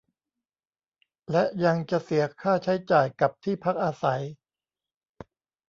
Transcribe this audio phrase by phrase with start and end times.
[1.31, 4.21] และยังจะเสียค่าใช้จ่ายกับที่พักอาศัย